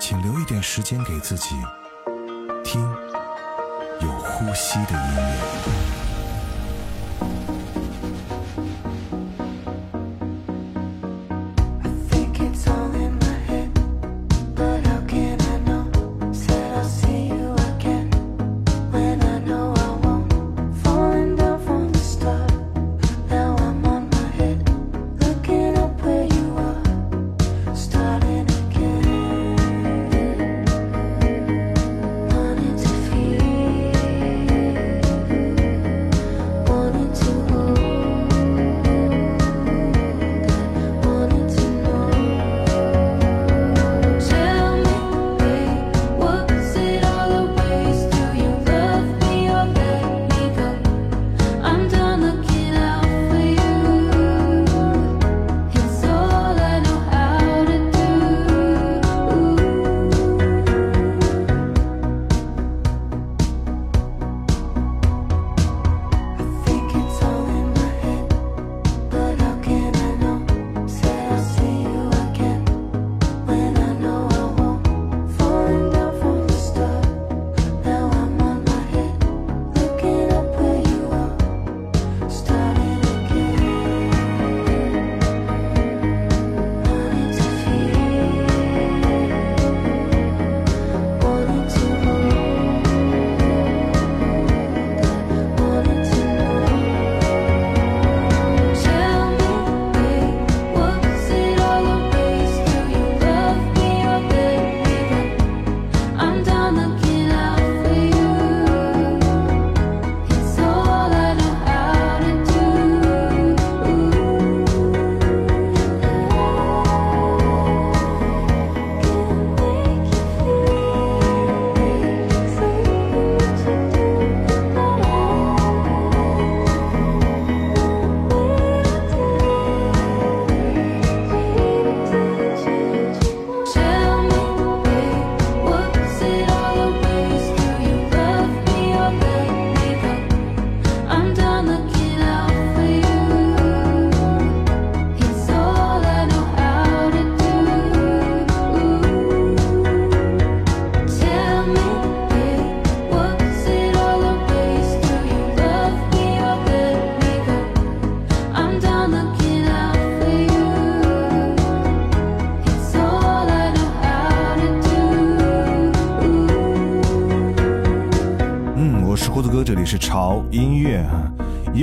[0.00, 1.56] 请留一点时间给自己，
[2.64, 2.80] 听
[4.00, 6.07] 有呼吸的音乐。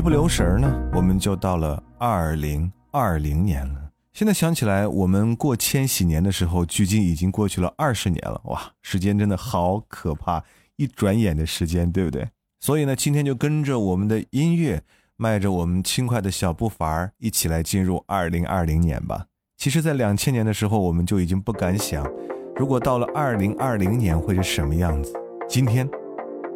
[0.06, 3.90] 不留神呢，我们就到了二零二零年了。
[4.14, 8.40] 现在想起来，我们过千禧年的时候，距今已经过去了二十年了。
[8.44, 10.44] 哇，时间真的好可怕，
[10.76, 12.30] 一转眼的时间，对不对？
[12.60, 14.84] 所以呢，今天就跟着我们的音乐，
[15.18, 19.26] 迈着我们轻快的小步伐，一起来进入二零二零年吧。
[19.58, 22.08] 其实，在两千年的时候，我们就已经不敢想，
[22.56, 25.12] 如果到了二零二零年会是什么样子。
[25.50, 25.90] 今天，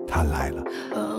[0.08, 1.19] 它来了。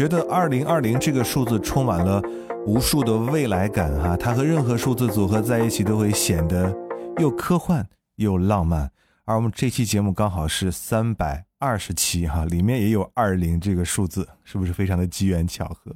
[0.00, 2.22] 觉得二零二零这个数字充满了
[2.64, 6.74] 无数的未来感哈，它和任何数字组合在一起都会显得
[7.18, 7.86] 又科幻
[8.16, 8.90] 又浪漫。
[9.26, 15.94] 而我们这期节目刚好是三百二十期哈，里面也有二零这个数字，是不是非常的机缘巧合？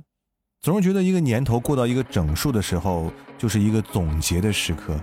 [0.61, 4.95] 总是觉得一个年头过到一个整数的时候，就是一个总结的时刻。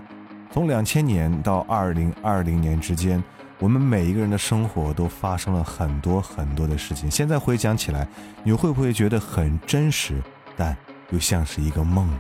[0.52, 3.24] 从两千年到二零二零年之间，
[3.62, 7.10] 我们每一个人的生活都发生了很多很多的事情。
[7.12, 8.08] 现在回想起来，
[8.44, 10.20] 你会不会觉得很真实，
[10.58, 10.76] 但
[11.12, 12.20] 又像是一个梦呢？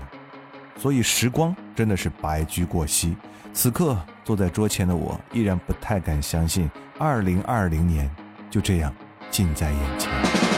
[0.77, 3.15] 所以时光真的是白驹过隙。
[3.53, 8.07] 此刻坐在桌前的我，依然不太敢相信，二零二零年
[8.51, 8.93] 就这样
[9.31, 10.50] 近在眼前。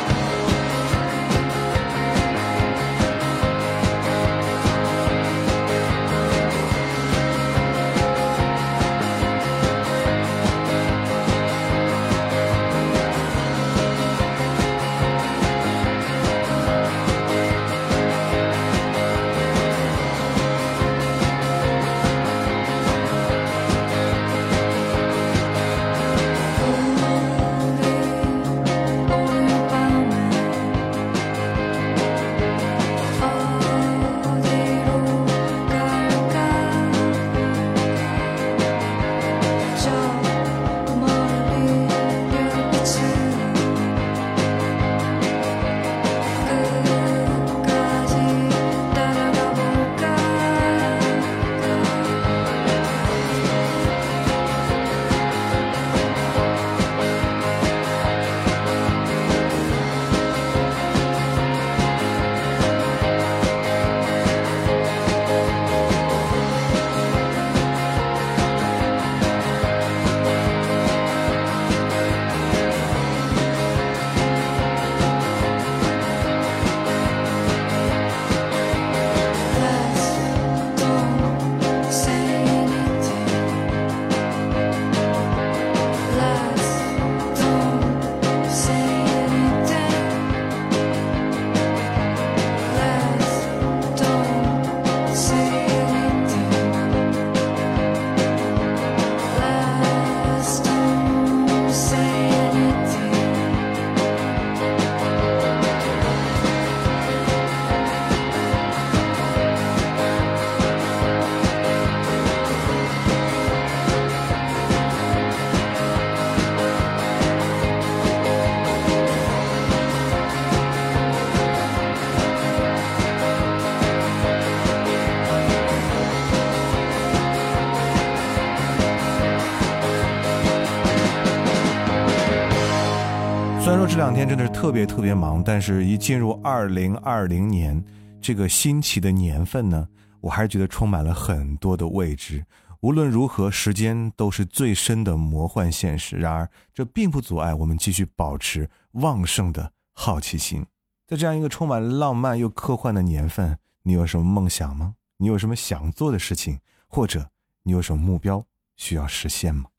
[134.03, 137.81] 这两天真的是特别特别忙，但是一进入二零二零年
[138.19, 139.87] 这个新奇的年份呢，
[140.19, 142.45] 我还是觉得充满了很多的未知。
[142.81, 146.17] 无论如何，时间都是最深的魔幻现实。
[146.17, 150.65] 然而，这并不阻碍我们继续保持旺盛的好奇心。
[151.07, 154.95] 在这样一个充满浪漫又科幻的年份，你有什么梦想吗？
[155.15, 157.29] 你有什么想做的事情，或者
[157.63, 158.45] 你有什么目标
[158.75, 159.69] 需要实现吗？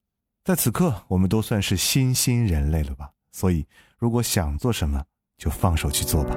[0.44, 3.10] 在此刻，我们都算是新新人类了吧？
[3.34, 3.66] 所以。
[3.98, 5.02] 如果想做什么，
[5.38, 6.36] 就放手去做吧。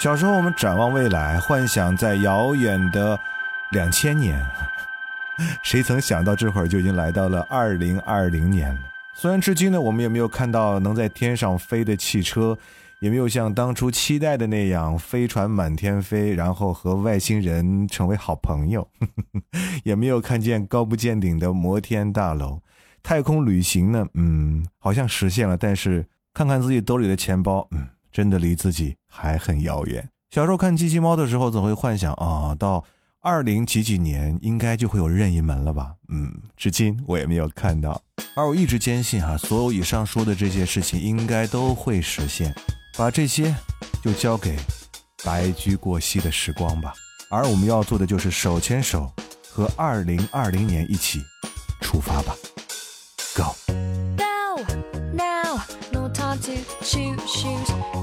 [0.00, 3.20] 小时候，我们展望未来，幻想在遥远的
[3.72, 4.42] 两千年。
[5.62, 8.80] 谁曾想到，这会儿就已经来到了二零二零年了。
[9.14, 12.56] 虽然至今呢，我们也没有看到能在天上飞的汽车，
[13.00, 18.88] 也没有像当初期待的那样飞船满天飞，然后和外星人成为好朋友，
[19.84, 22.62] 也没有看见高不见顶的摩天大楼。
[23.02, 30.08] 太空旅行呢，嗯，好像实现了，但是看看自己兜里的钱包，嗯，真的离自己还很遥远。
[30.30, 32.84] 小时候看机器猫的时候，总会幻想啊，到
[33.20, 35.94] 二零几几年应该就会有任意门了吧？
[36.08, 38.00] 嗯，至今我也没有看到。
[38.36, 42.54] 而我一直坚信哈，所有以上说的这些事情应该都会实现。
[42.96, 43.54] 把这些
[44.02, 44.56] 就交给
[45.24, 46.92] 白驹过隙的时光吧。
[47.30, 49.10] 而我们要做的就是手牵手
[49.50, 51.20] 和二零二零年一起
[51.80, 52.34] 出发吧。
[53.36, 53.54] Go.
[54.16, 54.64] Go
[55.12, 55.60] now,
[55.92, 57.99] no time to shoot, shoot.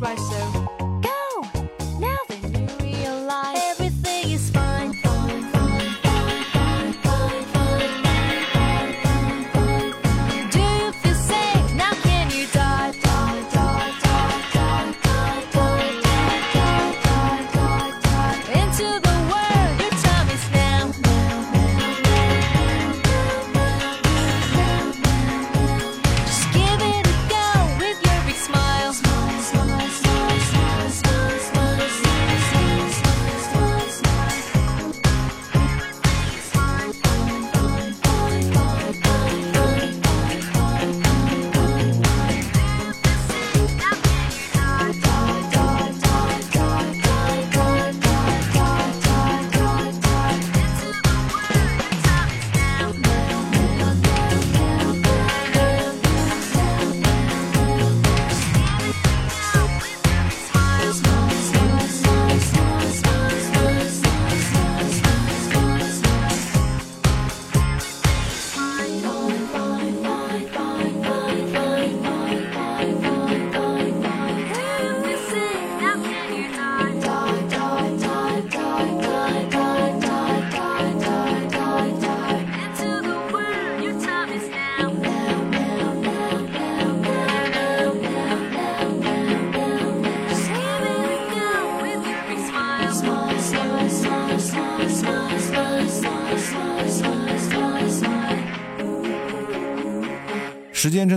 [0.00, 0.65] myself.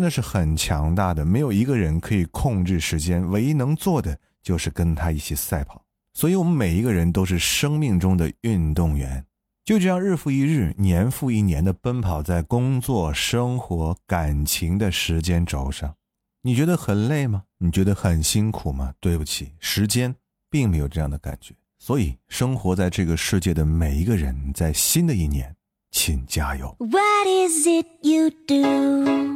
[0.10, 5.84] 是很强大的，没有一个人可以控制时间，唯一能做的就是跟他一起赛跑。
[6.14, 9.24] 所以，我们每一个人都是生命中的运动员，
[9.64, 15.96] 就这样日复一日、年复一年的奔跑在工作、生活、感情的时间轴上。
[16.42, 17.44] 你觉得很累吗？
[17.60, 18.94] 你觉得很辛苦吗？
[19.00, 20.14] 对不起，时间
[20.50, 21.54] 并没有这样的感觉。
[21.78, 25.56] 所以，生活在这个世界的每一个人，在新的一年，
[25.92, 29.29] 请加油！What is it you do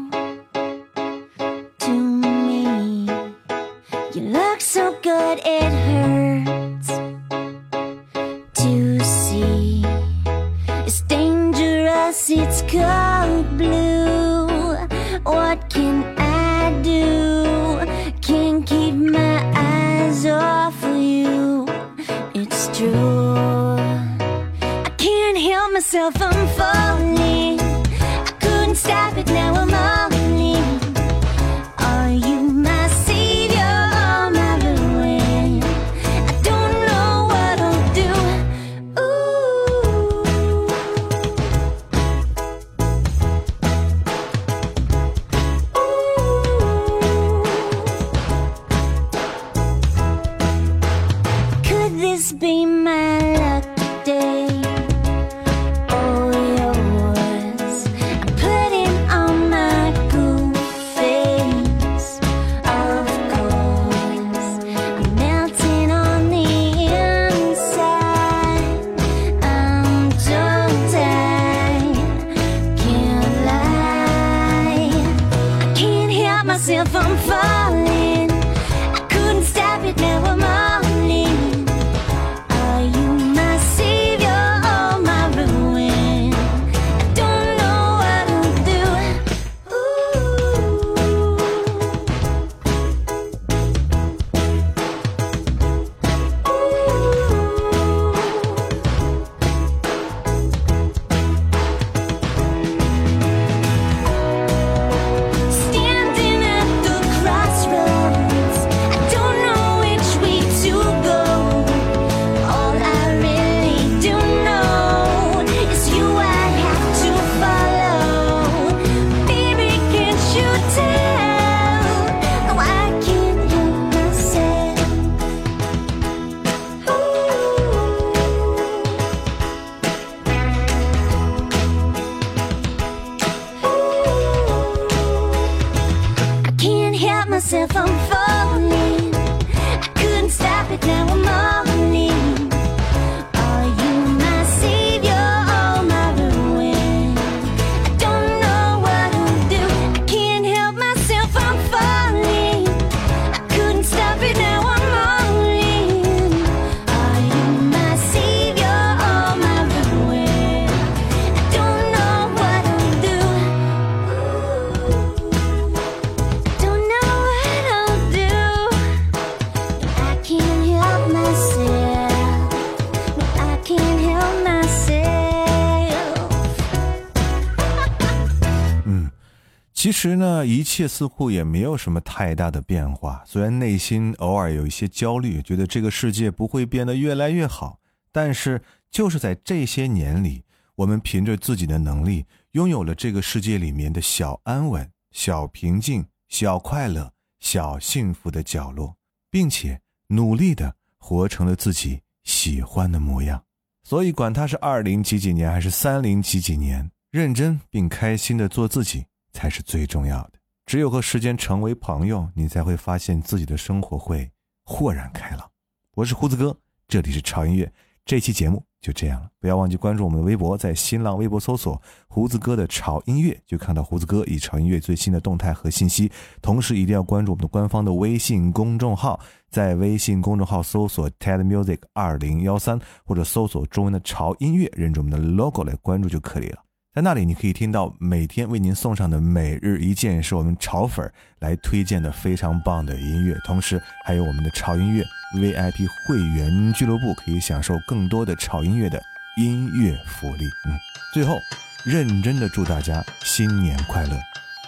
[179.74, 183.24] 其实呢，一切似乎也没有什么太大的变化。
[183.26, 187.80] 虽然内心偶尔有一些焦虑，觉得这个世界不会变得越来越好，
[188.12, 190.44] 但是就是在这些年里，
[190.76, 198.96] 我们凭着自己的能力，拥有了这个世界里面的小安稳、小平静、小快乐、小幸福的角落，
[199.30, 203.44] 并且努力的活成了自己喜欢的模样。
[203.84, 210.34] 所以，管它是二零几几年还是三零几几年，认真并开心的做自己才是最重要的。
[210.66, 214.32] 只有和时间成为朋友，你才会发现自己的生活会
[214.64, 215.50] 豁然开朗。
[215.96, 217.72] 我是胡子哥，这里是潮音乐。
[218.06, 226.12] 这期节目就这样了，不要忘记关注我们的微博，在新浪微博搜索“胡子哥的潮音乐”，就看到胡子哥以潮音乐最新的动态和信息。
[226.42, 229.18] 同时，一定要关注我们的官方的微信公众号，
[229.50, 236.62] 在微信公众号搜索 “TED Music 二零幺三”或者搜索中文的“潮音乐”，认准我们的 logo 来关注就可以了。
[236.94, 245.04] 在那里，你可以听到每天为您送上的每日一件是我们潮粉儿来推荐的非常棒的音乐，同时还有我们的潮音乐
[245.36, 249.02] VIP 会员俱乐部，可以享受更多的潮音乐的
[249.38, 250.46] 音乐福利。
[250.68, 250.78] 嗯，
[251.16, 251.40] 最后，
[251.84, 254.16] 认真的祝大家新年快乐，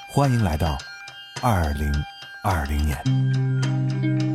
[0.10, 0.80] 欢迎来到
[1.44, 1.94] 二零
[2.42, 4.35] 二零年。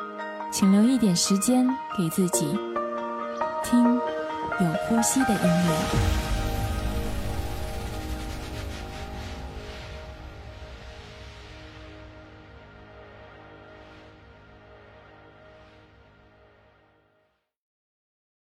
[0.51, 1.65] 请留一点时间
[1.97, 2.45] 给自己，
[3.63, 6.30] 听有呼吸的音乐。